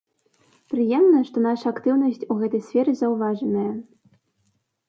[0.73, 3.71] Прыемна, што наша актыўнасць у гэтай сферы заўважаная.